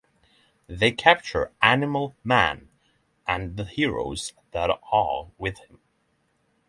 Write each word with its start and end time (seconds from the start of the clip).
They 0.65 0.93
capture 0.93 1.51
Animal 1.61 2.15
Man 2.23 2.69
and 3.27 3.55
the 3.55 3.65
heroes 3.65 4.33
that 4.49 4.71
are 4.91 5.27
with 5.37 5.59
him. 5.59 5.79